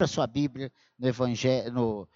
[0.00, 2.08] Abra sua Bíblia no Evangelho, no,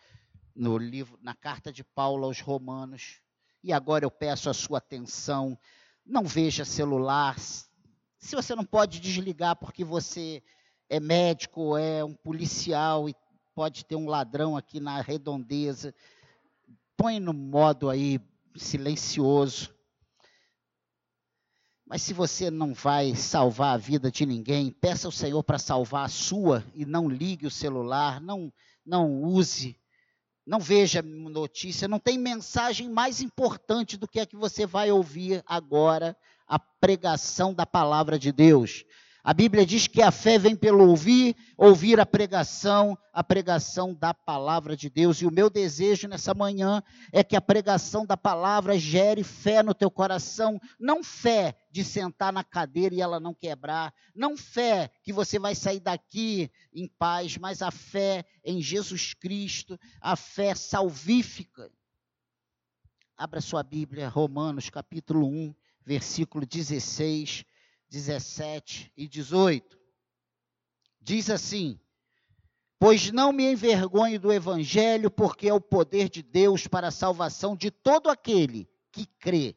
[0.54, 3.20] no livro, na carta de Paulo aos Romanos.
[3.60, 5.58] E agora eu peço a sua atenção.
[6.06, 7.37] Não veja celular.
[7.40, 10.40] Se você não pode desligar porque você
[10.88, 13.16] é médico, é um policial e
[13.53, 15.92] pode ter um ladrão aqui na redondeza,
[16.96, 18.21] põe no modo aí
[18.55, 19.71] silencioso.
[21.93, 26.07] Mas se você não vai salvar a vida de ninguém, peça ao Senhor para salvar
[26.07, 28.51] a sua e não ligue o celular, não,
[28.83, 29.79] não use,
[30.47, 35.45] não veja notícia, não tem mensagem mais importante do que a que você vai ouvir
[35.47, 36.16] agora,
[36.48, 38.86] a pregação da palavra de Deus.
[39.24, 44.12] A Bíblia diz que a fé vem pelo ouvir, ouvir a pregação, a pregação da
[44.12, 45.22] palavra de Deus.
[45.22, 46.82] E o meu desejo nessa manhã
[47.12, 52.32] é que a pregação da palavra gere fé no teu coração, não fé de sentar
[52.32, 57.38] na cadeira e ela não quebrar, não fé que você vai sair daqui em paz,
[57.38, 61.70] mas a fé em Jesus Cristo, a fé salvífica.
[63.16, 65.54] Abra sua Bíblia, Romanos capítulo 1,
[65.86, 67.44] versículo 16
[67.92, 69.78] 17 e 18.
[70.98, 71.78] Diz assim:
[72.78, 77.54] Pois não me envergonho do evangelho, porque é o poder de Deus para a salvação
[77.54, 79.54] de todo aquele que crê,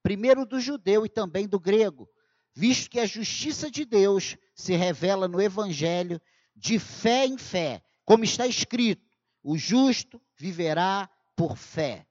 [0.00, 2.08] primeiro do judeu e também do grego,
[2.54, 6.20] visto que a justiça de Deus se revela no evangelho
[6.54, 9.10] de fé em fé, como está escrito:
[9.42, 12.06] o justo viverá por fé.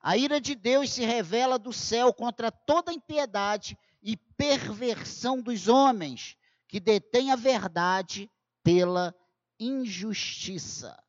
[0.00, 6.36] A ira de Deus se revela do céu contra toda impiedade e perversão dos homens
[6.68, 8.30] que detêm a verdade
[8.62, 9.14] pela
[9.58, 11.00] injustiça.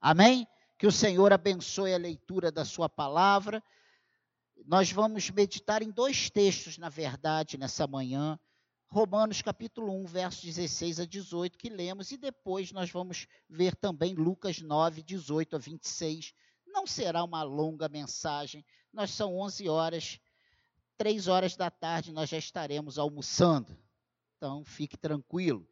[0.00, 0.46] Amém?
[0.78, 3.62] Que o Senhor abençoe a leitura da sua palavra.
[4.66, 8.38] Nós vamos meditar em dois textos, na verdade, nessa manhã.
[8.88, 14.14] Romanos capítulo 1, versos 16 a 18, que lemos, e depois nós vamos ver também
[14.14, 16.32] Lucas 9, 18 a 26.
[16.66, 20.20] Não será uma longa mensagem, nós são 11 horas
[20.96, 23.76] três horas da tarde nós já estaremos almoçando.
[24.36, 25.66] Então, fique tranquilo.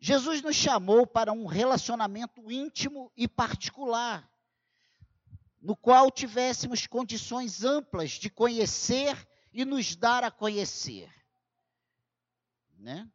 [0.00, 4.30] Jesus nos chamou para um relacionamento íntimo e particular,
[5.60, 9.16] no qual tivéssemos condições amplas de conhecer
[9.52, 11.10] e nos dar a conhecer.
[12.78, 13.10] Né?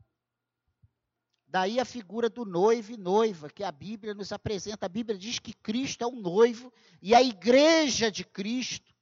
[1.48, 4.86] Daí a figura do noivo e noiva, que a Bíblia nos apresenta.
[4.86, 6.72] A Bíblia diz que Cristo é o noivo
[7.02, 8.94] e a igreja de Cristo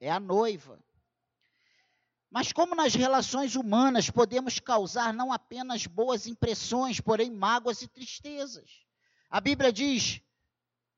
[0.00, 0.82] é a noiva.
[2.30, 8.84] Mas como nas relações humanas podemos causar não apenas boas impressões, porém mágoas e tristezas.
[9.30, 10.20] A Bíblia diz: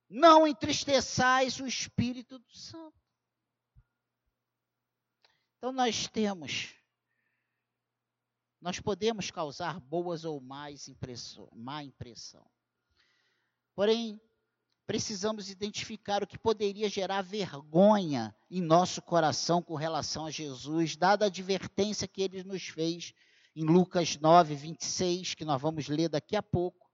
[0.08, 2.98] não entristeçais o Espírito do Santo.
[5.56, 6.74] Então nós temos,
[8.60, 12.50] nós podemos causar boas ou mais impressão, má impressão.
[13.74, 14.20] Porém,
[14.90, 21.26] precisamos identificar o que poderia gerar vergonha em nosso coração com relação a Jesus, dada
[21.26, 23.14] a advertência que ele nos fez
[23.54, 26.90] em Lucas 9, 26, que nós vamos ler daqui a pouco.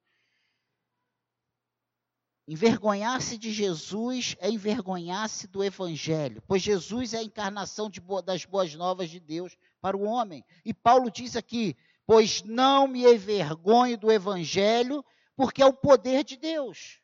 [2.46, 7.90] Envergonhar-se de Jesus é envergonhar-se do Evangelho, pois Jesus é a encarnação
[8.22, 10.44] das boas novas de Deus para o homem.
[10.66, 11.74] E Paulo diz aqui:
[12.04, 15.02] Pois não me envergonho do Evangelho,
[15.34, 17.00] porque é o poder de Deus.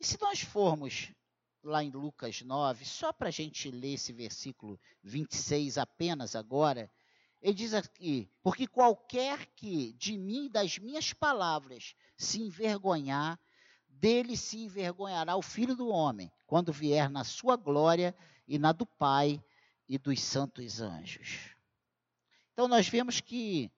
[0.00, 1.12] E se nós formos
[1.62, 6.90] lá em Lucas 9, só para a gente ler esse versículo 26 apenas agora,
[7.42, 13.38] ele diz aqui: Porque qualquer que de mim, das minhas palavras, se envergonhar,
[13.88, 18.14] dele se envergonhará o filho do homem, quando vier na sua glória
[18.48, 19.42] e na do Pai
[19.86, 21.54] e dos santos anjos.
[22.52, 23.70] Então nós vemos que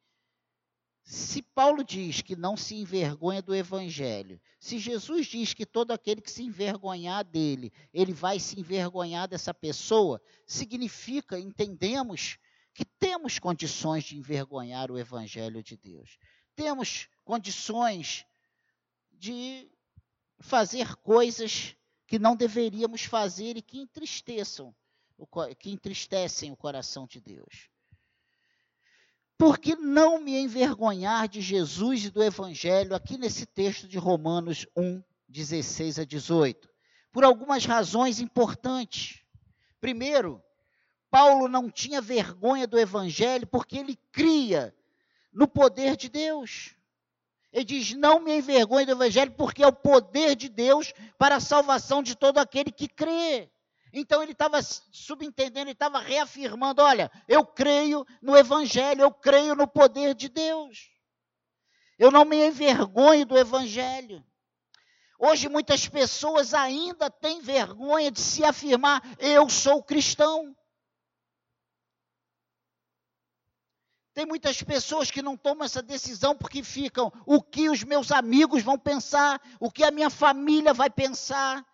[1.05, 6.21] se Paulo diz que não se envergonha do evangelho, se Jesus diz que todo aquele
[6.21, 12.39] que se envergonhar dele, ele vai se envergonhar dessa pessoa, significa, entendemos,
[12.75, 16.19] que temos condições de envergonhar o evangelho de Deus.
[16.55, 18.25] Temos condições
[19.13, 19.71] de
[20.39, 21.77] fazer coisas
[22.07, 24.75] que não deveríamos fazer e que entristeçam,
[25.59, 27.72] que entristecem o coração de Deus.
[29.37, 34.67] Por que não me envergonhar de Jesus e do Evangelho, aqui nesse texto de Romanos
[34.77, 36.69] 1, 16 a 18?
[37.11, 39.23] Por algumas razões importantes.
[39.81, 40.43] Primeiro,
[41.11, 44.75] Paulo não tinha vergonha do Evangelho porque ele cria
[45.33, 46.75] no poder de Deus.
[47.53, 51.41] Ele diz: Não me envergonhe do Evangelho, porque é o poder de Deus para a
[51.41, 53.51] salvação de todo aquele que crê.
[53.93, 59.69] Então ele estava subentendendo, ele estava reafirmando: olha, eu creio no Evangelho, eu creio no
[59.69, 60.91] poder de Deus.
[61.99, 64.25] Eu não me envergonho do Evangelho.
[65.19, 70.57] Hoje muitas pessoas ainda têm vergonha de se afirmar: eu sou cristão.
[74.15, 78.63] Tem muitas pessoas que não tomam essa decisão porque ficam: o que os meus amigos
[78.63, 81.65] vão pensar, o que a minha família vai pensar.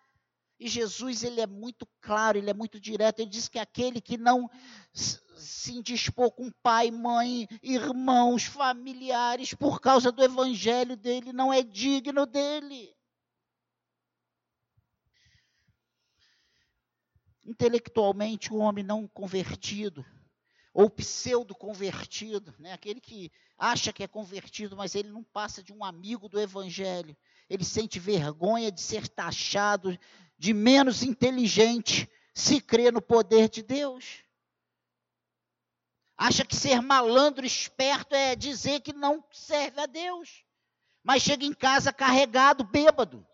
[0.59, 3.21] E Jesus, ele é muito claro, ele é muito direto.
[3.21, 4.49] Ele diz que aquele que não
[4.93, 12.25] se indispor com pai, mãe, irmãos, familiares, por causa do evangelho dele, não é digno
[12.25, 12.93] dele.
[17.45, 20.05] Intelectualmente, o homem não convertido,
[20.73, 22.73] ou pseudo-convertido, né?
[22.73, 27.15] aquele que acha que é convertido, mas ele não passa de um amigo do evangelho.
[27.49, 29.97] Ele sente vergonha de ser taxado
[30.39, 34.23] de menos inteligente se crê no poder de Deus.
[36.17, 40.43] Acha que ser malandro, esperto é dizer que não serve a Deus.
[41.03, 43.25] Mas chega em casa carregado, bêbado.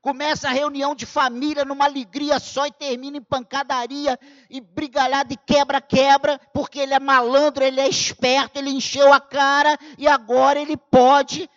[0.00, 4.18] Começa a reunião de família numa alegria só e termina em pancadaria
[4.48, 9.76] e brigalhada e quebra-quebra, porque ele é malandro, ele é esperto, ele encheu a cara
[9.98, 11.50] e agora ele pode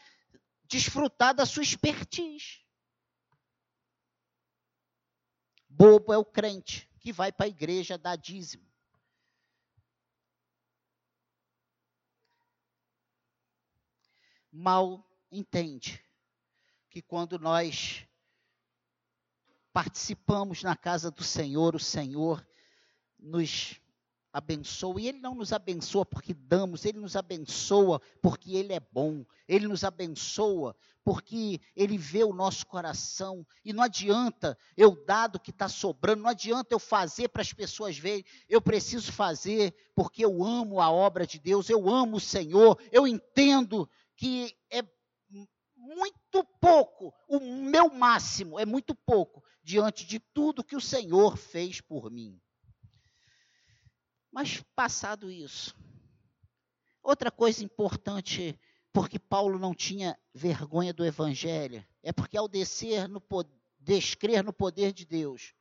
[0.68, 2.59] desfrutar da sua expertise.
[5.80, 8.70] Bobo é o crente que vai para a igreja dar dízimo.
[14.52, 16.04] Mal entende
[16.90, 18.06] que quando nós
[19.72, 22.46] participamos na casa do Senhor, o Senhor
[23.18, 23.80] nos
[24.32, 25.02] abençoa.
[25.02, 29.26] E Ele não nos abençoa porque damos, Ele nos abençoa porque Ele é bom.
[29.48, 33.46] Ele nos abençoa porque Ele vê o nosso coração.
[33.64, 37.54] E não adianta eu dar do que está sobrando, não adianta eu fazer para as
[37.54, 38.24] pessoas verem.
[38.48, 43.08] Eu preciso fazer porque eu amo a obra de Deus, eu amo o Senhor, eu
[43.08, 44.84] entendo que é
[45.76, 51.82] muito pouco, o meu máximo é muito pouco diante de tudo que o Senhor fez
[51.82, 52.40] por mim.
[54.32, 55.76] Mas passado isso,
[57.02, 58.60] outra coisa importante,
[58.94, 63.22] porque Paulo não tinha vergonha do evangelho, é porque ao descer no
[63.80, 65.54] descrer no poder de Deus,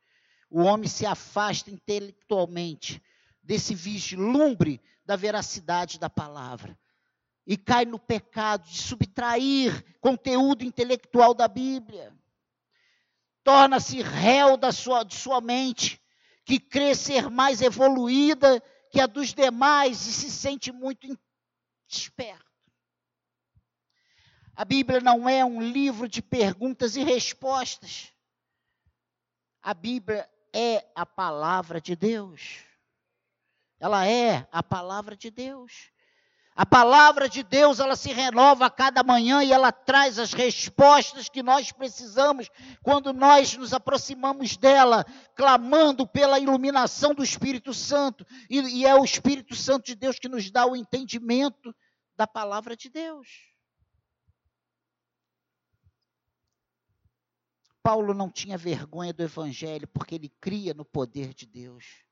[0.49, 3.01] o homem se afasta intelectualmente
[3.41, 6.77] desse vislumbre da veracidade da palavra
[7.45, 12.13] e cai no pecado de subtrair conteúdo intelectual da Bíblia.
[13.43, 15.99] Torna-se réu da sua, de sua mente
[16.49, 18.59] que crê ser mais evoluída
[18.89, 21.07] que a dos demais e se sente muito
[21.87, 22.43] esperto.
[24.55, 28.11] A Bíblia não é um livro de perguntas e respostas.
[29.61, 32.63] A Bíblia é a palavra de Deus.
[33.79, 35.91] Ela é a palavra de Deus.
[36.55, 41.29] A palavra de Deus, ela se renova a cada manhã e ela traz as respostas
[41.29, 42.49] que nós precisamos
[42.83, 45.05] quando nós nos aproximamos dela,
[45.35, 48.25] clamando pela iluminação do Espírito Santo.
[48.49, 51.73] E, e é o Espírito Santo de Deus que nos dá o entendimento
[52.17, 53.27] da palavra de Deus.
[57.81, 62.03] Paulo não tinha vergonha do Evangelho porque ele cria no poder de Deus.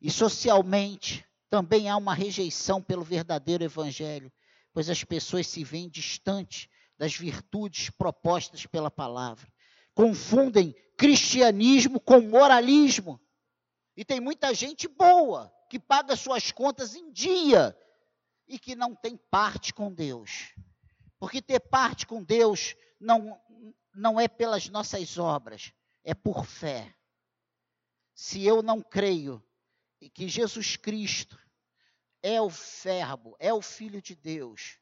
[0.00, 4.32] E socialmente, também há uma rejeição pelo verdadeiro evangelho,
[4.72, 6.66] pois as pessoas se veem distantes
[6.96, 9.52] das virtudes propostas pela palavra.
[9.94, 13.20] Confundem cristianismo com moralismo.
[13.94, 17.76] E tem muita gente boa que paga suas contas em dia
[18.48, 20.54] e que não tem parte com Deus.
[21.18, 23.38] Porque ter parte com Deus não,
[23.94, 25.70] não é pelas nossas obras,
[26.02, 26.94] é por fé.
[28.14, 29.44] Se eu não creio
[30.14, 31.41] que Jesus Cristo
[32.22, 34.78] é o Verbo, é o Filho de Deus,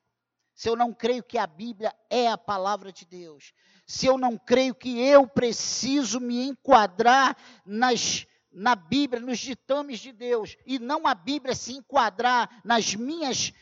[0.54, 3.54] se eu não creio que a Bíblia é a palavra de Deus,
[3.86, 10.12] se eu não creio que eu preciso me enquadrar nas, na Bíblia, nos ditames de
[10.12, 13.54] Deus, e não a Bíblia se enquadrar nas minhas,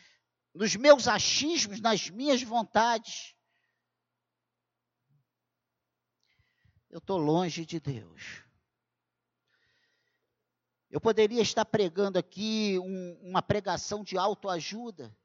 [0.53, 3.33] nos meus achismos, nas minhas vontades,
[6.89, 8.43] eu estou longe de Deus.
[10.89, 15.15] Eu poderia estar pregando aqui um, uma pregação de autoajuda.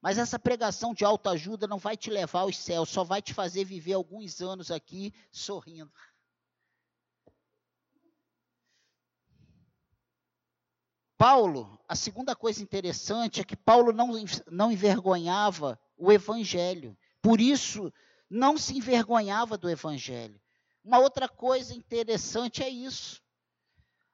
[0.00, 3.64] Mas essa pregação de autoajuda não vai te levar aos céus, só vai te fazer
[3.64, 5.92] viver alguns anos aqui sorrindo.
[11.16, 14.12] Paulo, a segunda coisa interessante é que Paulo não,
[14.50, 16.96] não envergonhava o evangelho.
[17.20, 17.92] Por isso,
[18.30, 20.40] não se envergonhava do evangelho.
[20.84, 23.20] Uma outra coisa interessante é isso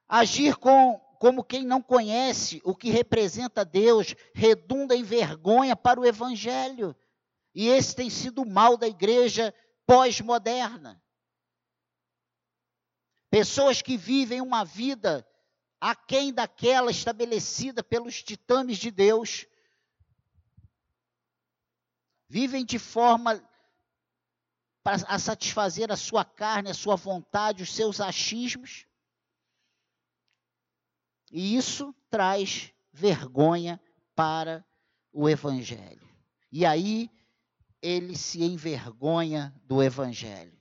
[0.07, 6.05] agir com como quem não conhece o que representa Deus, redunda em vergonha para o
[6.05, 6.95] Evangelho.
[7.53, 9.53] E esse tem sido o mal da igreja
[9.85, 11.01] pós-moderna.
[13.29, 15.25] Pessoas que vivem uma vida
[15.79, 19.45] aquém daquela estabelecida pelos titames de Deus,
[22.27, 23.43] vivem de forma
[24.83, 28.85] a satisfazer a sua carne, a sua vontade, os seus achismos.
[31.35, 33.77] E isso traz vergonha
[34.15, 34.65] para
[35.11, 36.07] o Evangelho.
[36.49, 37.11] E aí
[37.81, 40.57] ele se envergonha do Evangelho.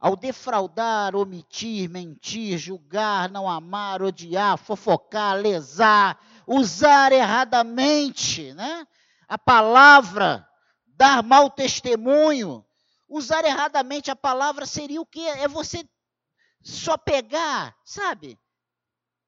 [0.00, 8.86] Ao defraudar, omitir, mentir, julgar, não amar, odiar, fofocar, lesar, usar erradamente né?
[9.28, 10.48] a palavra,
[10.86, 12.64] dar mau testemunho.
[13.06, 15.20] Usar erradamente a palavra seria o quê?
[15.20, 15.86] É você
[16.62, 18.38] só pegar, sabe?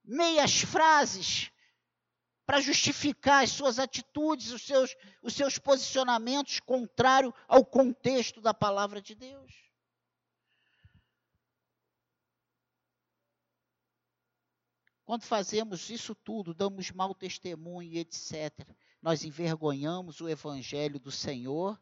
[0.06, 1.50] Meias frases
[2.46, 9.02] para justificar as suas atitudes, os seus, os seus posicionamentos contrário ao contexto da palavra
[9.02, 9.52] de Deus.
[15.04, 18.66] Quando fazemos isso tudo, damos mau testemunho e etc.,
[19.02, 21.80] nós envergonhamos o evangelho do Senhor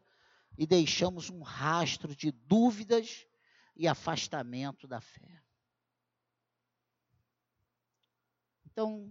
[0.57, 3.25] e deixamos um rastro de dúvidas
[3.75, 5.44] e afastamento da fé.
[8.75, 9.09] Então,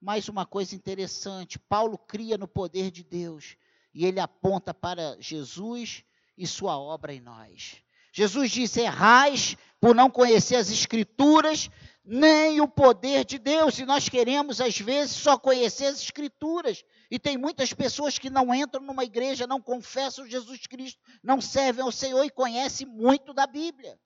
[0.00, 3.56] mais uma coisa interessante: Paulo cria no poder de Deus
[3.92, 6.04] e ele aponta para Jesus
[6.38, 7.82] e sua obra em nós.
[8.12, 11.68] Jesus disse: errais por não conhecer as Escrituras,
[12.04, 13.76] nem o poder de Deus.
[13.80, 16.84] E nós queremos, às vezes, só conhecer as Escrituras.
[17.10, 21.82] E tem muitas pessoas que não entram numa igreja, não confessam Jesus Cristo, não servem
[21.82, 23.98] ao Senhor e conhecem muito da Bíblia.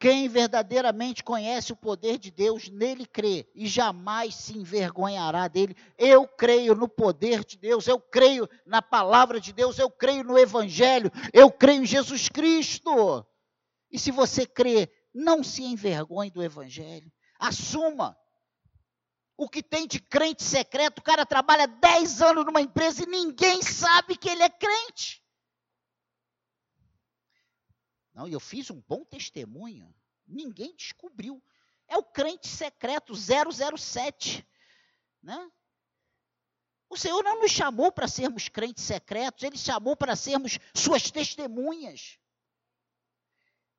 [0.00, 5.76] Quem verdadeiramente conhece o poder de Deus, nele crê e jamais se envergonhará dele.
[5.98, 10.38] Eu creio no poder de Deus, eu creio na palavra de Deus, eu creio no
[10.38, 13.26] Evangelho, eu creio em Jesus Cristo.
[13.90, 18.16] E se você crê, não se envergonhe do Evangelho, assuma.
[19.36, 23.60] O que tem de crente secreto, o cara trabalha 10 anos numa empresa e ninguém
[23.60, 25.19] sabe que ele é crente.
[28.20, 29.94] Não, eu fiz um bom testemunho.
[30.28, 31.42] Ninguém descobriu.
[31.88, 34.46] É o crente secreto 007,
[35.22, 35.50] né?
[36.90, 42.18] O Senhor não nos chamou para sermos crentes secretos, ele chamou para sermos suas testemunhas.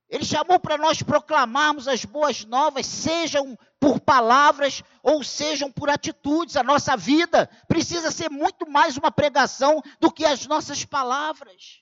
[0.10, 6.56] Ele chamou para nós proclamarmos as boas novas, sejam por palavras ou sejam por atitudes.
[6.56, 11.81] A nossa vida precisa ser muito mais uma pregação do que as nossas palavras.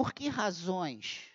[0.00, 1.28] Por que razões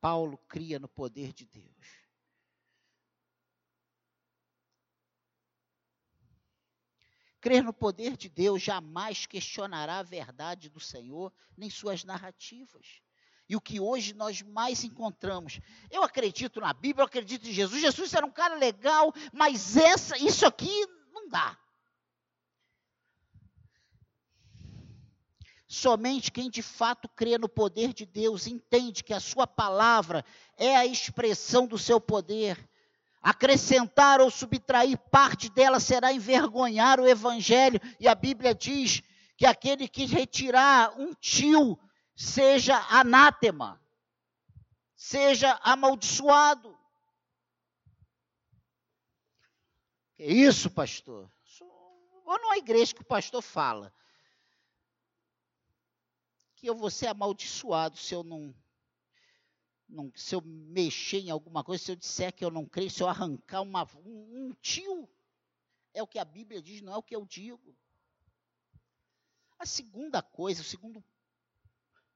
[0.00, 1.86] Paulo cria no poder de Deus?
[7.40, 13.02] Crer no poder de Deus jamais questionará a verdade do Senhor, nem suas narrativas.
[13.48, 15.58] E o que hoje nós mais encontramos,
[15.90, 17.80] eu acredito na Bíblia, eu acredito em Jesus.
[17.80, 21.58] Jesus era um cara legal, mas essa, isso aqui não dá.
[25.70, 30.24] Somente quem de fato crê no poder de Deus entende que a sua palavra
[30.56, 32.58] é a expressão do seu poder.
[33.20, 39.02] Acrescentar ou subtrair parte dela será envergonhar o evangelho, e a Bíblia diz
[39.36, 41.78] que aquele que retirar um tio
[42.16, 43.78] seja anátema,
[44.96, 46.74] seja amaldiçoado.
[50.14, 51.30] Que isso, pastor?
[52.24, 53.92] Ou não é igreja que o pastor fala
[56.58, 58.52] que eu vou ser amaldiçoado se eu não,
[59.88, 63.00] não, se eu mexer em alguma coisa, se eu disser que eu não creio, se
[63.00, 65.08] eu arrancar uma, um, um tio.
[65.94, 67.76] É o que a Bíblia diz, não é o que eu digo.
[69.56, 71.02] A segunda coisa, o segundo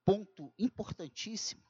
[0.05, 1.63] ponto importantíssimo,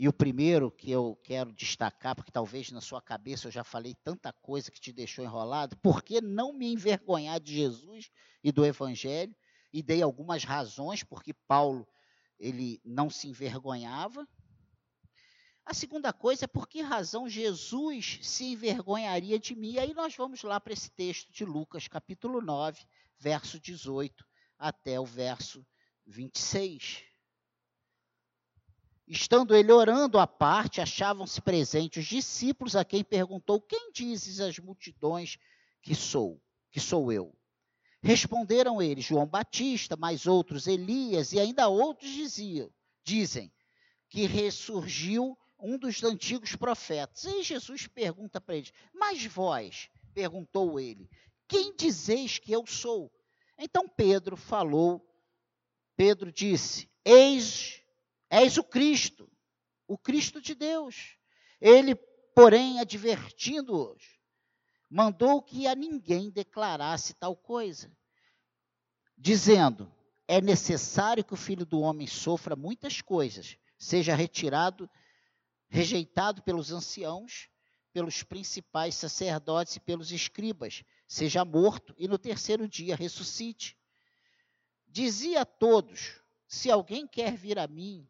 [0.00, 3.94] E o primeiro que eu quero destacar, porque talvez na sua cabeça eu já falei
[3.94, 8.10] tanta coisa que te deixou enrolado, por que não me envergonhar de Jesus
[8.42, 9.36] e do Evangelho?
[9.70, 11.86] E dei algumas razões porque Paulo
[12.38, 14.26] ele não se envergonhava.
[15.66, 19.72] A segunda coisa é por que razão Jesus se envergonharia de mim.
[19.72, 22.86] E aí nós vamos lá para esse texto de Lucas, capítulo 9,
[23.18, 24.26] verso 18
[24.58, 25.62] até o verso
[26.06, 27.09] 26.
[29.12, 34.56] Estando ele orando à parte, achavam-se presentes os discípulos a quem perguntou: Quem dizes as
[34.60, 35.36] multidões
[35.82, 36.40] que sou?
[36.70, 37.36] Que sou eu?
[38.00, 43.52] Responderam eles: João Batista, mais outros Elias, e ainda outros diziam, dizem
[44.08, 47.24] que ressurgiu um dos antigos profetas.
[47.24, 51.10] E Jesus pergunta para eles: Mas vós, perguntou ele,
[51.48, 53.12] quem dizeis que eu sou?
[53.58, 55.04] Então Pedro falou,
[55.96, 57.79] Pedro disse: Eis,
[58.30, 59.28] és o Cristo,
[59.86, 61.16] o Cristo de Deus.
[61.60, 61.96] Ele,
[62.34, 64.20] porém, advertindo-os,
[64.88, 67.92] mandou que a ninguém declarasse tal coisa,
[69.18, 69.92] dizendo:
[70.28, 74.88] É necessário que o filho do homem sofra muitas coisas, seja retirado,
[75.68, 77.48] rejeitado pelos anciãos,
[77.92, 83.76] pelos principais sacerdotes e pelos escribas, seja morto e no terceiro dia ressuscite.
[84.86, 88.08] Dizia a todos: Se alguém quer vir a mim,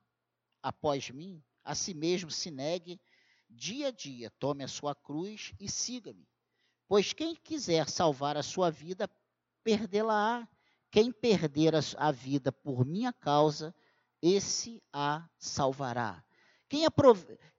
[0.62, 3.00] após mim, a si mesmo se negue,
[3.48, 6.28] dia a dia tome a sua cruz e siga-me.
[6.88, 9.08] Pois quem quiser salvar a sua vida,
[9.62, 10.48] perdê-la-á.
[10.90, 13.72] Quem perder a vida por minha causa,
[14.20, 16.24] esse a salvará.
[16.68, 16.84] Quem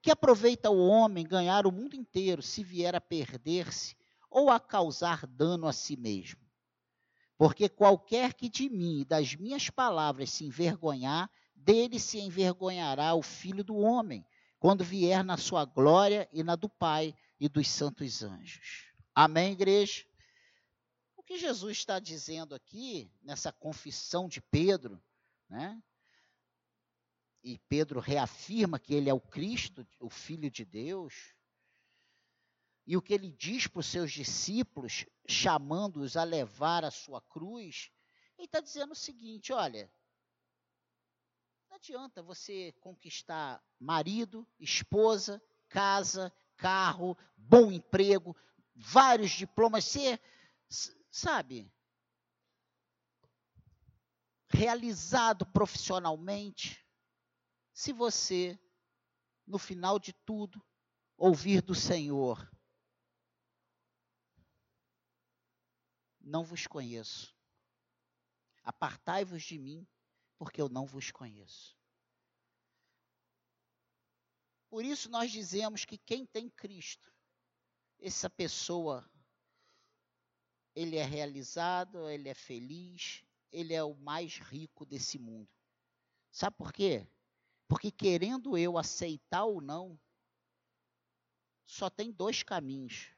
[0.02, 3.96] que aproveita o homem ganhar o mundo inteiro se vier a perder-se
[4.30, 6.42] ou a causar dano a si mesmo.
[7.38, 11.30] Porque qualquer que de mim e das minhas palavras se envergonhar,
[11.64, 14.26] dele se envergonhará o filho do homem,
[14.60, 18.92] quando vier na sua glória e na do Pai e dos santos anjos.
[19.14, 20.06] Amém, igreja?
[21.16, 25.02] O que Jesus está dizendo aqui, nessa confissão de Pedro,
[25.50, 25.82] né?
[27.44, 31.34] E Pedro reafirma que ele é o Cristo, o Filho de Deus,
[32.86, 37.92] e o que ele diz para os seus discípulos, chamando-os a levar a sua cruz,
[38.38, 39.92] ele está dizendo o seguinte: olha,
[41.82, 48.38] adianta você conquistar marido, esposa, casa, carro, bom emprego,
[48.76, 50.22] vários diplomas, ser,
[51.10, 51.74] sabe,
[54.48, 56.86] realizado profissionalmente,
[57.74, 58.60] se você,
[59.48, 60.64] no final de tudo,
[61.18, 62.48] ouvir do Senhor,
[66.20, 67.36] não vos conheço.
[68.64, 69.88] Apartai-vos de mim,
[70.42, 71.81] porque eu não vos conheço.
[74.72, 77.14] Por isso nós dizemos que quem tem Cristo,
[78.00, 79.06] essa pessoa,
[80.74, 85.50] ele é realizado, ele é feliz, ele é o mais rico desse mundo.
[86.32, 87.06] Sabe por quê?
[87.68, 90.00] Porque querendo eu aceitar ou não,
[91.66, 93.10] só tem dois caminhos: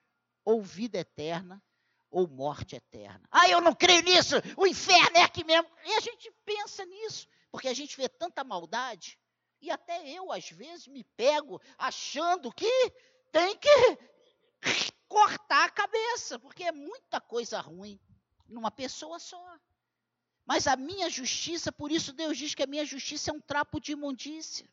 [0.44, 1.64] ou vida eterna
[2.10, 3.28] ou morte eterna.
[3.30, 5.70] Ah, eu não creio nisso, o inferno é aqui mesmo.
[5.86, 9.20] E a gente pensa nisso, porque a gente vê tanta maldade,
[9.64, 12.92] e até eu, às vezes, me pego achando que
[13.32, 13.70] tem que
[15.08, 17.98] cortar a cabeça, porque é muita coisa ruim
[18.46, 19.42] numa pessoa só.
[20.46, 23.80] Mas a minha justiça, por isso Deus diz que a minha justiça é um trapo
[23.80, 24.68] de imundícia.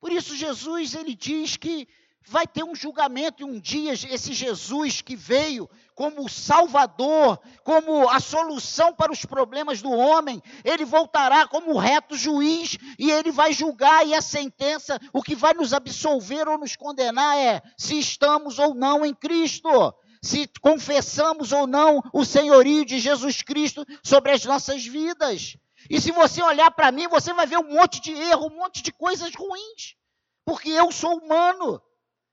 [0.00, 1.86] Por isso Jesus ele diz que
[2.26, 8.08] vai ter um julgamento e um dia esse Jesus que veio como o Salvador, como
[8.08, 13.52] a solução para os problemas do homem, ele voltará como reto juiz e ele vai
[13.52, 18.58] julgar e a sentença, o que vai nos absolver ou nos condenar é se estamos
[18.58, 19.94] ou não em Cristo.
[20.22, 25.56] Se confessamos ou não o senhorio de Jesus Cristo sobre as nossas vidas.
[25.88, 28.82] E se você olhar para mim, você vai ver um monte de erro, um monte
[28.82, 29.96] de coisas ruins.
[30.44, 31.80] Porque eu sou humano.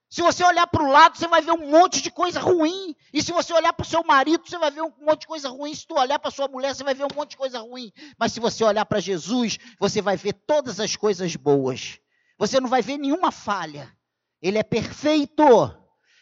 [0.10, 2.96] Se você olhar para o lado, você vai ver um monte de coisa ruim.
[3.12, 5.50] E se você olhar para o seu marido, você vai ver um monte de coisa
[5.50, 5.76] ruim.
[5.76, 7.92] Se tu olhar para sua mulher, você vai ver um monte de coisa ruim.
[8.18, 12.00] Mas se você olhar para Jesus, você vai ver todas as coisas boas.
[12.38, 13.94] Você não vai ver nenhuma falha.
[14.42, 15.44] Ele é perfeito.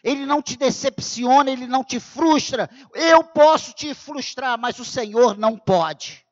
[0.04, 2.69] Ele não te decepciona, ele não te frustra.
[2.93, 6.26] Eu posso te frustrar, mas o Senhor não pode.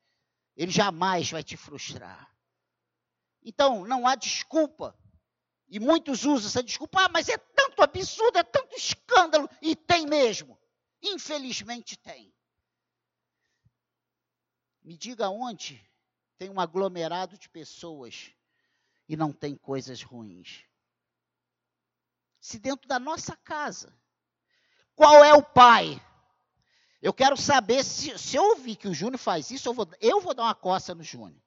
[0.56, 2.30] Ele jamais vai te frustrar.
[3.44, 4.96] Então, não há desculpa
[5.74, 10.06] e muitos usam essa desculpa, ah, mas é tanto absurdo, é tanto escândalo, e tem
[10.06, 10.56] mesmo.
[11.02, 12.32] Infelizmente tem.
[14.84, 15.84] Me diga onde
[16.38, 18.32] tem um aglomerado de pessoas
[19.10, 20.64] e não tem coisas ruins.
[22.40, 23.98] Se dentro da nossa casa,
[24.94, 26.00] qual é o pai?
[27.02, 30.22] Eu quero saber se, se eu ouvir que o Júnior faz isso, eu vou, eu
[30.22, 31.42] vou dar uma coça no Júnior.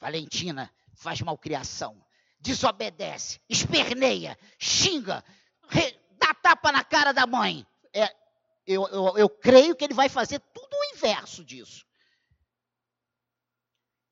[0.00, 2.04] Valentina faz malcriação
[2.40, 5.24] desobedece, esperneia, xinga,
[6.18, 7.66] dá tapa na cara da mãe.
[7.92, 8.14] É,
[8.66, 11.86] eu, eu, eu creio que ele vai fazer tudo o inverso disso.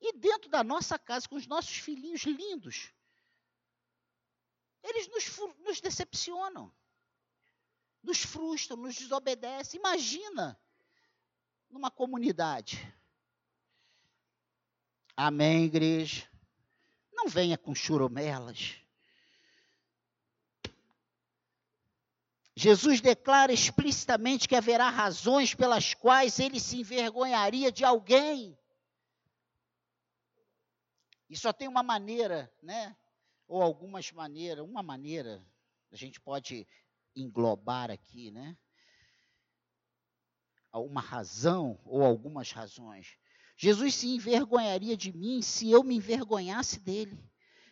[0.01, 2.93] E dentro da nossa casa, com os nossos filhinhos lindos,
[4.81, 6.73] eles nos, nos decepcionam,
[8.01, 9.79] nos frustram, nos desobedecem.
[9.79, 10.59] Imagina
[11.69, 12.77] numa comunidade.
[15.17, 16.28] Amém, igreja?
[17.19, 18.77] Não venha com churumelas.
[22.55, 28.57] Jesus declara explicitamente que haverá razões pelas quais ele se envergonharia de alguém.
[31.29, 32.95] E só tem uma maneira, né?
[33.49, 35.45] Ou algumas maneiras, uma maneira,
[35.91, 36.65] a gente pode
[37.13, 38.57] englobar aqui, né?
[40.71, 43.17] Uma razão ou algumas razões.
[43.61, 47.21] Jesus se envergonharia de mim se eu me envergonhasse dele.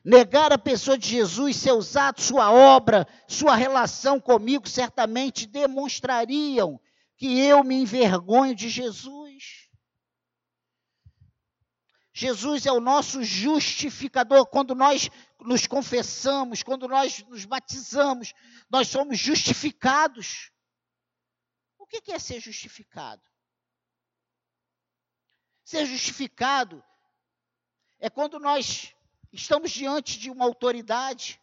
[0.03, 6.77] Negar a pessoa de Jesus, seus atos, sua obra, sua relação comigo, certamente demonstrariam
[7.15, 9.69] que eu me envergonho de Jesus.
[12.13, 14.45] Jesus é o nosso justificador.
[14.45, 18.33] Quando nós nos confessamos, quando nós nos batizamos,
[18.69, 20.51] nós somos justificados.
[21.79, 23.23] O que é ser justificado?
[25.67, 26.81] Ser justificado
[27.99, 28.95] é quando nós
[29.33, 31.41] estamos diante de uma autoridade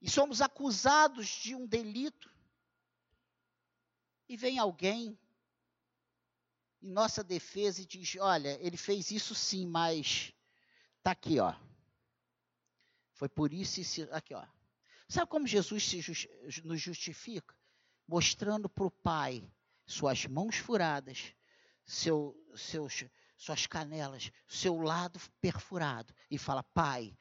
[0.00, 2.28] e somos acusados de um delito
[4.28, 5.16] e vem alguém
[6.82, 10.32] em nossa defesa e diz: Olha, ele fez isso sim, mas
[10.98, 11.54] está aqui, ó.
[13.12, 14.44] Foi por isso e aqui, ó.
[15.08, 15.92] Sabe como Jesus
[16.64, 17.56] nos justifica?
[18.04, 19.48] Mostrando para o Pai
[19.86, 21.32] suas mãos furadas,
[21.84, 23.04] seu, seus,
[23.36, 27.16] suas canelas, seu lado perfurado, e fala: Pai,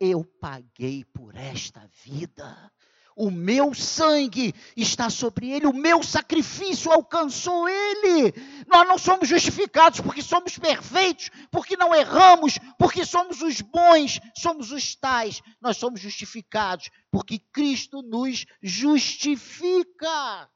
[0.00, 2.72] eu paguei por esta vida.
[3.20, 8.32] O meu sangue está sobre ele, o meu sacrifício alcançou ele.
[8.68, 14.70] Nós não somos justificados porque somos perfeitos, porque não erramos, porque somos os bons, somos
[14.70, 15.42] os tais.
[15.60, 20.48] Nós somos justificados porque Cristo nos justifica.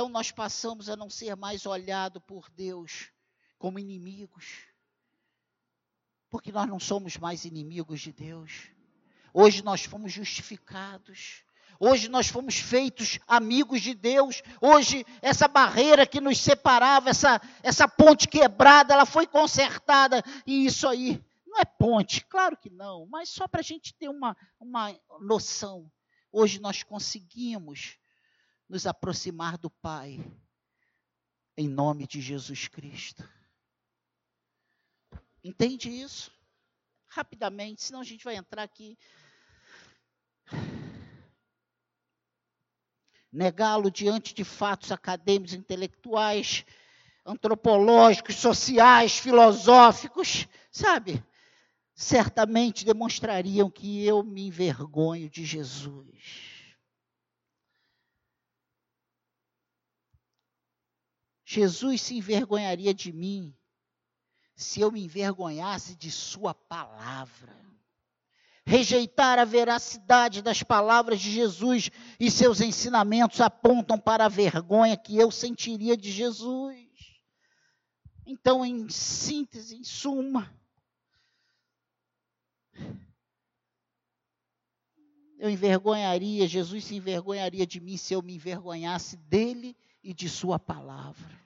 [0.00, 3.10] Então nós passamos a não ser mais olhado por Deus
[3.58, 4.64] como inimigos,
[6.30, 8.70] porque nós não somos mais inimigos de Deus.
[9.34, 11.44] Hoje nós fomos justificados.
[11.78, 14.42] Hoje nós fomos feitos amigos de Deus.
[14.58, 20.24] Hoje essa barreira que nos separava, essa, essa ponte quebrada, ela foi consertada.
[20.46, 24.08] E isso aí não é ponte, claro que não, mas só para a gente ter
[24.08, 25.92] uma, uma noção.
[26.32, 27.99] Hoje nós conseguimos
[28.70, 30.24] nos aproximar do Pai,
[31.56, 33.28] em nome de Jesus Cristo.
[35.42, 36.30] Entende isso?
[37.08, 38.96] Rapidamente, senão a gente vai entrar aqui.
[43.32, 46.64] Negá-lo diante de fatos acadêmicos, intelectuais,
[47.26, 51.20] antropológicos, sociais, filosóficos, sabe?
[51.92, 56.49] Certamente demonstrariam que eu me envergonho de Jesus.
[61.52, 63.52] Jesus se envergonharia de mim
[64.54, 67.52] se eu me envergonhasse de Sua palavra.
[68.64, 75.16] Rejeitar a veracidade das palavras de Jesus e seus ensinamentos apontam para a vergonha que
[75.16, 76.86] eu sentiria de Jesus.
[78.24, 80.56] Então, em síntese, em suma,
[85.36, 90.58] eu envergonharia, Jesus se envergonharia de mim se eu me envergonhasse dele e de Sua
[90.58, 91.40] palavra.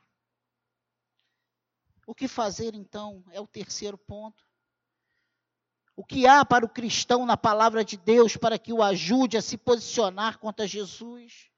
[2.07, 4.45] O que fazer então é o terceiro ponto.
[5.97, 9.43] O que há para o cristão na palavra de Deus para que o ajude a
[9.43, 11.51] se posicionar contra Jesus?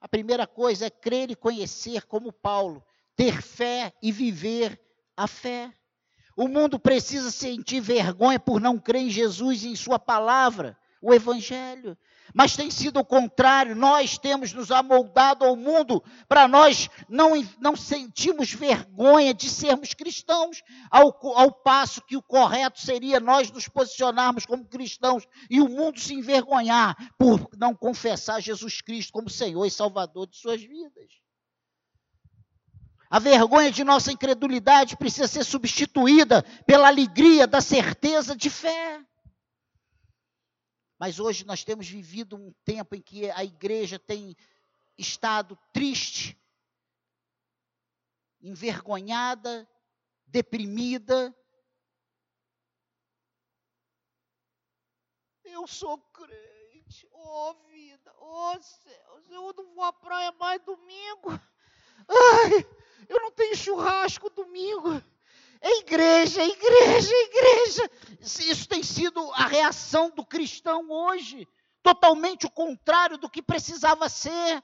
[0.00, 4.80] A primeira coisa é crer e conhecer, como Paulo, ter fé e viver
[5.16, 5.74] a fé.
[6.36, 11.12] O mundo precisa sentir vergonha por não crer em Jesus e em Sua palavra, o
[11.12, 11.98] Evangelho
[12.34, 13.74] mas tem sido o contrário.
[13.74, 20.62] Nós temos nos amoldado ao mundo para nós não, não sentimos vergonha de sermos cristãos,
[20.90, 26.00] ao, ao passo que o correto seria nós nos posicionarmos como cristãos e o mundo
[26.00, 31.20] se envergonhar por não confessar Jesus Cristo como Senhor e Salvador de suas vidas.
[33.10, 39.00] A vergonha de nossa incredulidade precisa ser substituída pela alegria da certeza de fé.
[41.00, 44.36] Mas hoje nós temos vivido um tempo em que a igreja tem
[44.98, 46.38] estado triste,
[48.38, 49.66] envergonhada,
[50.26, 51.34] deprimida.
[55.42, 57.08] Eu sou crente.
[57.12, 61.30] Ô oh, vida, ô oh, céus, eu não vou à praia mais domingo.
[62.08, 62.66] Ai,
[63.08, 65.02] eu não tenho churrasco domingo.
[65.60, 67.90] É igreja, é igreja, é igreja.
[68.20, 71.46] Isso tem sido a reação do cristão hoje.
[71.82, 74.62] Totalmente o contrário do que precisava ser.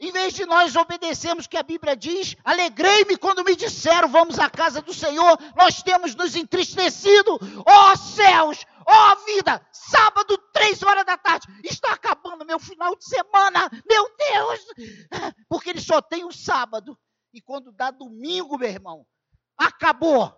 [0.00, 4.38] Em vez de nós obedecermos o que a Bíblia diz, alegrei-me quando me disseram, vamos
[4.38, 7.36] à casa do Senhor, nós temos nos entristecido,
[7.66, 12.94] ó oh, céus, ó oh, vida, sábado, três horas da tarde, está acabando meu final
[12.94, 14.60] de semana, meu Deus,
[15.48, 16.96] porque ele só tem o um sábado,
[17.34, 19.04] e quando dá domingo, meu irmão,
[19.58, 20.34] acabou.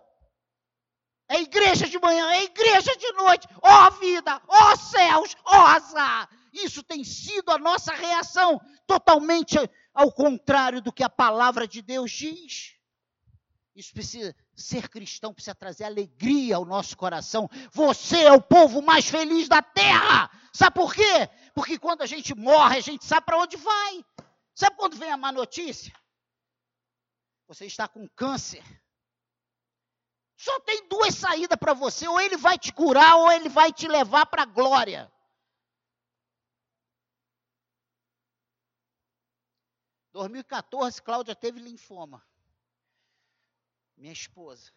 [1.29, 6.29] É igreja de manhã, é igreja de noite, ó oh, vida, ó céus, ó azar.
[6.51, 9.57] Isso tem sido a nossa reação, totalmente
[9.93, 12.75] ao contrário do que a palavra de Deus diz.
[13.73, 17.49] Isso precisa ser cristão, precisa trazer alegria ao nosso coração.
[17.71, 20.29] Você é o povo mais feliz da terra.
[20.53, 21.29] Sabe por quê?
[21.53, 24.05] Porque quando a gente morre, a gente sabe para onde vai.
[24.53, 25.93] Sabe quando vem a má notícia?
[27.47, 28.63] Você está com câncer.
[30.41, 33.87] Só tem duas saídas para você: ou ele vai te curar, ou ele vai te
[33.87, 35.11] levar para a glória.
[40.11, 42.25] 2014, Cláudia teve linfoma.
[43.95, 44.71] Minha esposa.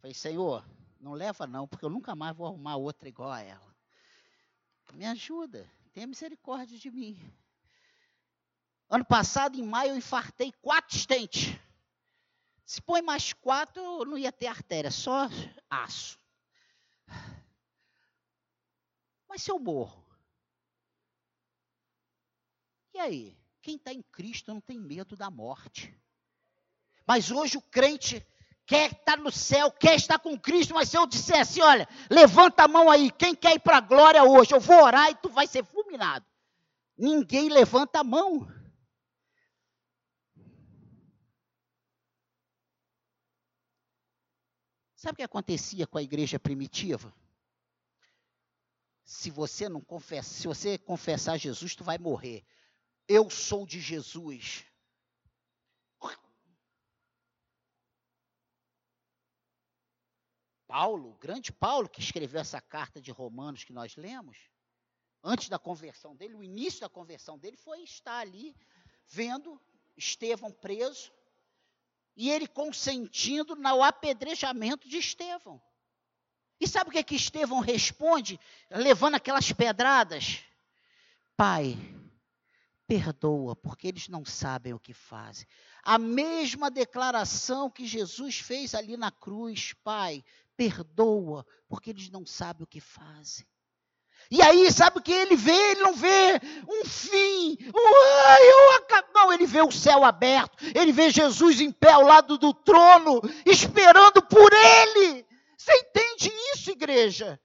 [0.00, 0.68] Falei, Senhor,
[0.98, 3.76] não leva não, porque eu nunca mais vou arrumar outra igual a ela.
[4.92, 7.16] Me ajuda, tenha misericórdia de mim.
[8.88, 11.56] Ano passado, em maio, eu infartei quatro estentes.
[12.70, 15.28] Se põe mais quatro, eu não ia ter artéria, só
[15.68, 16.16] aço.
[19.28, 20.06] Mas se eu morro?
[22.94, 23.36] E aí?
[23.60, 25.92] Quem está em Cristo não tem medo da morte.
[27.04, 28.24] Mas hoje o crente
[28.64, 32.62] quer estar no céu, quer estar com Cristo, mas se eu disser assim, olha, levanta
[32.62, 34.54] a mão aí, quem quer ir para a glória hoje?
[34.54, 36.24] Eu vou orar e tu vai ser fulminado.
[36.96, 38.46] Ninguém levanta a mão.
[45.00, 47.10] Sabe o que acontecia com a igreja primitiva?
[49.02, 52.44] Se você não confessa, se você confessar Jesus, tu vai morrer.
[53.08, 54.66] Eu sou de Jesus.
[60.66, 64.50] Paulo, o grande Paulo, que escreveu essa carta de Romanos que nós lemos,
[65.24, 68.54] antes da conversão dele, o início da conversão dele foi estar ali
[69.06, 69.58] vendo
[69.96, 71.10] Estevão preso
[72.16, 75.60] e ele consentindo no apedrejamento de Estevão.
[76.60, 78.38] E sabe o que é que Estevão responde,
[78.70, 80.40] levando aquelas pedradas?
[81.36, 81.76] Pai,
[82.86, 85.46] perdoa, porque eles não sabem o que fazem.
[85.82, 90.22] A mesma declaração que Jesus fez ali na cruz, Pai,
[90.56, 93.46] perdoa, porque eles não sabem o que fazem.
[94.30, 95.72] E aí, sabe o que ele vê?
[95.72, 97.58] Ele não vê um fim.
[97.74, 100.56] Um, não, ele vê o céu aberto.
[100.74, 105.26] Ele vê Jesus em pé ao lado do trono, esperando por ele.
[105.58, 107.40] Você entende isso, igreja?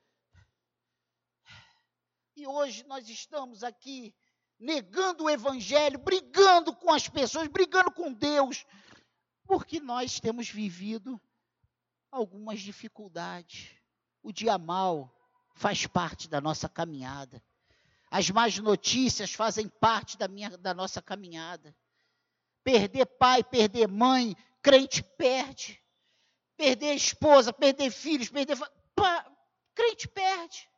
[2.35, 4.13] E hoje nós estamos aqui
[4.59, 8.65] negando o evangelho, brigando com as pessoas, brigando com Deus,
[9.45, 11.19] porque nós temos vivido
[12.11, 13.71] algumas dificuldades.
[14.21, 15.14] O dia mal
[15.55, 17.41] faz parte da nossa caminhada.
[18.11, 21.75] As más notícias fazem parte da, minha, da nossa caminhada.
[22.63, 25.81] Perder pai, perder mãe, crente perde.
[26.55, 28.57] Perder esposa, perder filhos, perder.
[28.93, 29.25] Pá,
[29.73, 30.69] crente perde.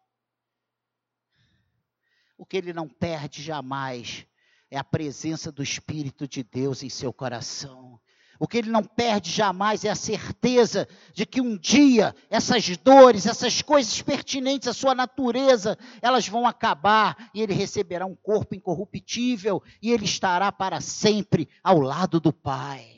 [2.37, 4.25] O que ele não perde jamais
[4.69, 7.99] é a presença do Espírito de Deus em seu coração.
[8.39, 13.25] O que ele não perde jamais é a certeza de que um dia essas dores,
[13.25, 19.61] essas coisas pertinentes à sua natureza, elas vão acabar e ele receberá um corpo incorruptível
[19.81, 22.97] e ele estará para sempre ao lado do Pai.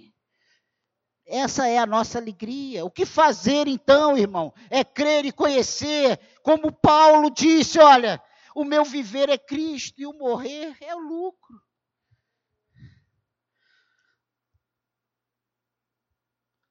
[1.25, 2.84] Essa é a nossa alegria.
[2.84, 4.52] O que fazer então, irmão?
[4.69, 8.19] É crer e conhecer, como Paulo disse: olha,
[8.56, 11.62] o meu viver é Cristo e o morrer é o lucro.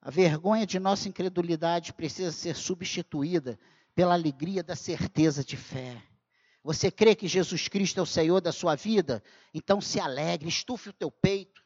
[0.09, 3.59] A vergonha de nossa incredulidade precisa ser substituída
[3.93, 6.01] pela alegria da certeza de fé.
[6.63, 9.23] Você crê que Jesus Cristo é o Senhor da sua vida?
[9.53, 11.63] Então se alegre, estufe o teu peito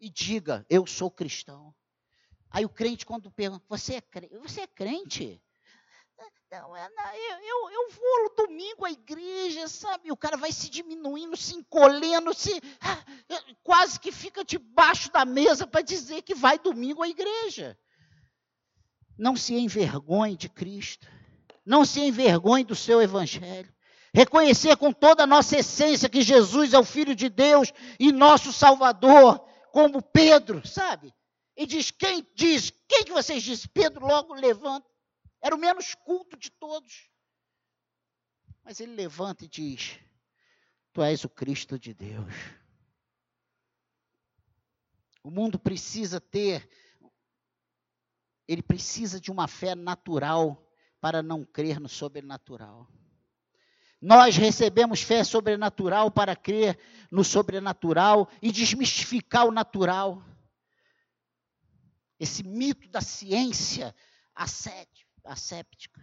[0.00, 1.74] e diga: Eu sou cristão.
[2.50, 4.38] Aí o crente, quando pergunta: Você é crente?
[4.38, 5.38] Você é crente?
[6.50, 10.10] Não, é, eu, eu, eu vou domingo à igreja, sabe?
[10.10, 13.04] O cara vai se diminuindo, se encolhendo, se ah,
[13.62, 17.78] quase que fica debaixo da mesa para dizer que vai domingo à igreja.
[19.18, 21.06] Não se envergonhe de Cristo.
[21.66, 23.70] Não se envergonhe do seu evangelho.
[24.14, 28.54] reconhecer com toda a nossa essência que Jesus é o Filho de Deus e nosso
[28.54, 29.38] Salvador,
[29.70, 31.12] como Pedro, sabe?
[31.54, 32.72] E diz: quem diz?
[32.88, 33.68] Quem que vocês dizem?
[33.74, 34.86] Pedro logo levanta.
[35.40, 37.10] Era o menos culto de todos.
[38.64, 39.98] Mas ele levanta e diz:
[40.92, 42.34] Tu és o Cristo de Deus.
[45.22, 46.68] O mundo precisa ter,
[48.46, 50.66] ele precisa de uma fé natural
[51.00, 52.88] para não crer no sobrenatural.
[54.00, 56.78] Nós recebemos fé sobrenatural para crer
[57.10, 60.22] no sobrenatural e desmistificar o natural.
[62.18, 63.94] Esse mito da ciência
[65.28, 66.00] asséptica.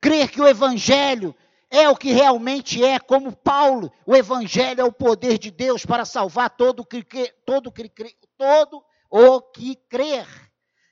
[0.00, 1.34] Crer que o Evangelho
[1.70, 6.04] é o que realmente é, como Paulo, o Evangelho é o poder de Deus para
[6.04, 7.02] salvar todo, que,
[7.44, 7.72] todo,
[8.36, 10.26] todo o que crer.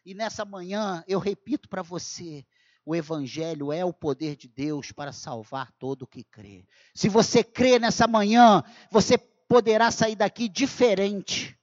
[0.04, 2.44] E nessa manhã eu repito para você:
[2.84, 6.64] o Evangelho é o poder de Deus para salvar todo o que crê.
[6.94, 11.58] Se você crê nessa manhã, você poderá sair daqui diferente.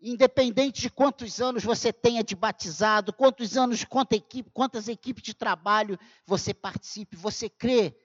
[0.00, 5.34] Independente de quantos anos você tenha de batizado, quantos anos, quanta equipe, quantas equipes de
[5.34, 7.96] trabalho você participe, você crê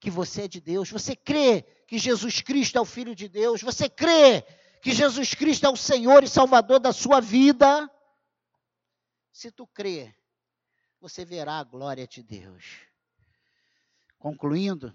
[0.00, 3.62] que você é de Deus, você crê que Jesus Cristo é o Filho de Deus,
[3.62, 4.42] você crê
[4.82, 7.90] que Jesus Cristo é o Senhor e Salvador da sua vida.
[9.32, 10.14] Se tu crê,
[11.00, 12.80] você verá a glória de Deus.
[14.18, 14.92] Concluindo,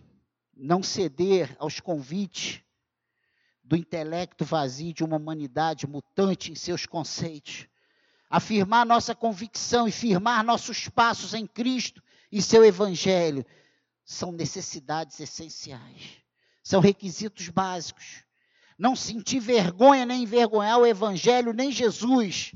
[0.54, 2.62] não ceder aos convites
[3.72, 7.70] do intelecto vazio de uma humanidade mutante em seus conceitos.
[8.30, 13.46] Afirmar nossa convicção e firmar nossos passos em Cristo e seu Evangelho
[14.04, 16.18] são necessidades essenciais,
[16.62, 18.26] são requisitos básicos.
[18.78, 22.54] Não sentir vergonha nem envergonhar o Evangelho nem Jesus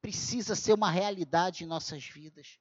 [0.00, 2.58] precisa ser uma realidade em nossas vidas.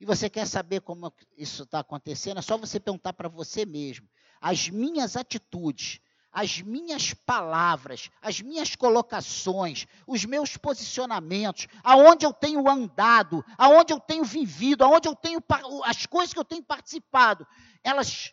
[0.00, 2.38] E você quer saber como isso está acontecendo?
[2.38, 4.08] É só você perguntar para você mesmo.
[4.40, 6.00] As minhas atitudes,
[6.38, 13.98] as minhas palavras, as minhas colocações, os meus posicionamentos, aonde eu tenho andado, aonde eu
[13.98, 15.42] tenho vivido, aonde eu tenho
[15.84, 17.44] as coisas que eu tenho participado,
[17.82, 18.32] elas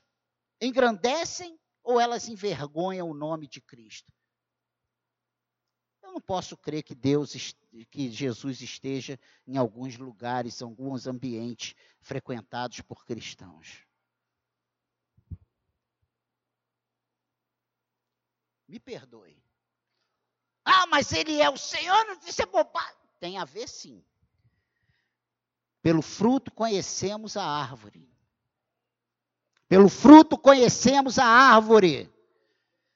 [0.62, 4.14] engrandecem ou elas envergonham o nome de Cristo?
[6.04, 7.54] não posso crer que Deus,
[7.92, 13.85] que Jesus esteja em alguns lugares, alguns ambientes frequentados por cristãos.
[18.68, 19.42] Me perdoe.
[20.64, 22.96] Ah, mas ele é o Senhor, não disse é bobagem.
[23.20, 24.04] Tem a ver sim.
[25.82, 28.10] Pelo fruto conhecemos a árvore.
[29.68, 32.12] Pelo fruto conhecemos a árvore.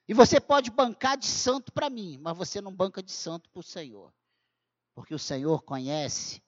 [0.07, 3.59] E você pode bancar de santo para mim, mas você não banca de santo para
[3.59, 4.11] o Senhor.
[4.95, 6.41] Porque o Senhor conhece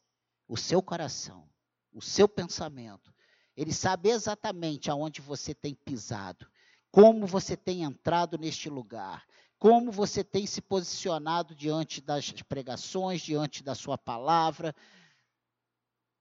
[0.48, 1.48] o seu coração,
[1.94, 3.14] o seu pensamento.
[3.56, 6.51] Ele sabe exatamente aonde você tem pisado,
[6.92, 9.26] como você tem entrado neste lugar,
[9.58, 14.76] como você tem se posicionado diante das pregações, diante da sua palavra,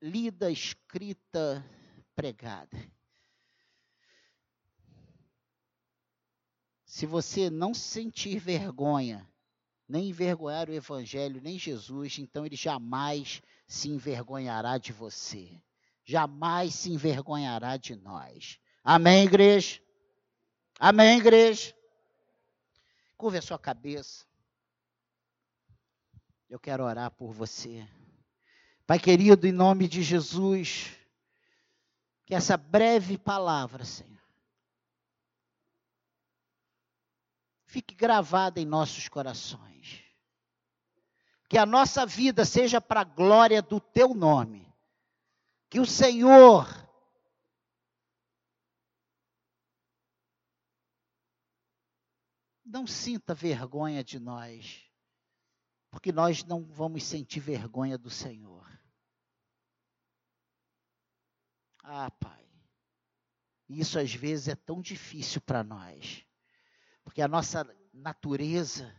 [0.00, 1.64] lida, escrita,
[2.14, 2.78] pregada.
[6.84, 9.26] Se você não sentir vergonha,
[9.88, 15.50] nem envergonhar o Evangelho, nem Jesus, então ele jamais se envergonhará de você.
[16.04, 18.58] Jamais se envergonhará de nós.
[18.84, 19.80] Amém, igreja?
[20.82, 21.76] Amém, igreja?
[23.14, 24.24] Curva a sua cabeça.
[26.48, 27.86] Eu quero orar por você.
[28.86, 30.96] Pai querido, em nome de Jesus,
[32.24, 34.22] que essa breve palavra, Senhor,
[37.66, 40.02] fique gravada em nossos corações.
[41.46, 44.66] Que a nossa vida seja para a glória do teu nome.
[45.68, 46.66] Que o Senhor
[52.70, 54.88] não sinta vergonha de nós,
[55.90, 58.66] porque nós não vamos sentir vergonha do Senhor.
[61.82, 62.48] Ah, Pai,
[63.68, 66.24] isso às vezes é tão difícil para nós.
[67.02, 68.94] Porque a nossa natureza,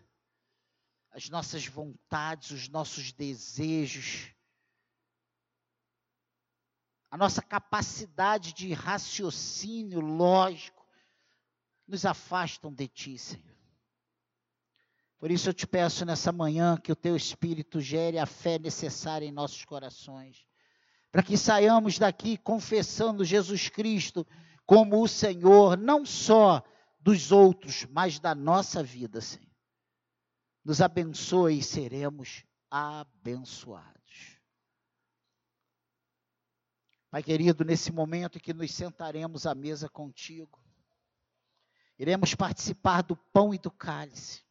[1.12, 4.34] as nossas vontades, os nossos desejos,
[7.10, 10.86] a nossa capacidade de raciocínio lógico,
[11.88, 13.51] nos afastam de Ti, Senhor.
[15.22, 19.24] Por isso eu te peço nessa manhã que o Teu Espírito gere a fé necessária
[19.24, 20.48] em nossos corações,
[21.12, 24.26] para que saiamos daqui confessando Jesus Cristo
[24.66, 26.64] como o Senhor, não só
[27.00, 29.46] dos outros, mas da nossa vida, Senhor.
[30.66, 34.40] Nos abençoe e seremos abençoados.
[37.12, 40.60] Pai querido, nesse momento que nos sentaremos à mesa contigo,
[42.00, 44.42] iremos participar do pão e do cálice,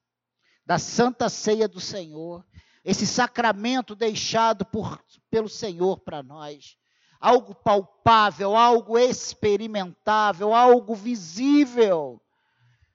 [0.70, 2.46] da santa ceia do Senhor,
[2.84, 6.76] esse sacramento deixado por, pelo Senhor para nós,
[7.18, 12.22] algo palpável, algo experimentável, algo visível.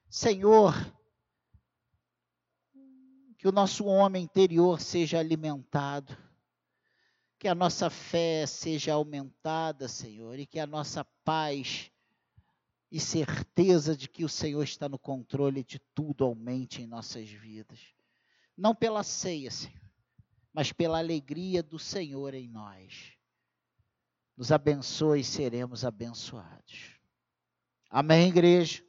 [0.09, 0.73] Senhor,
[3.38, 6.15] que o nosso homem interior seja alimentado,
[7.38, 11.91] que a nossa fé seja aumentada, Senhor, e que a nossa paz
[12.92, 17.80] e certeza de que o Senhor está no controle de tudo aumente em nossas vidas.
[18.56, 19.82] Não pela ceia, Senhor,
[20.54, 23.14] mas pela alegria do Senhor em nós.
[24.38, 27.00] Nos abençoe e seremos abençoados.
[27.90, 28.85] Amém, igreja?